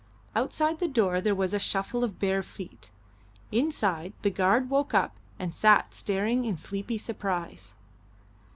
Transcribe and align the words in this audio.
Outside 0.35 0.79
the 0.79 0.87
door 0.87 1.21
there 1.21 1.35
was 1.35 1.53
a 1.53 1.59
shuffle 1.59 2.03
of 2.03 2.17
bare 2.17 2.41
feet; 2.41 2.89
inside, 3.51 4.13
the 4.23 4.31
guard 4.31 4.67
woke 4.67 4.95
up 4.95 5.15
and 5.37 5.53
sat 5.53 5.93
staring 5.93 6.43
in 6.43 6.57
sleepy 6.57 6.97
surprise. 6.97 7.75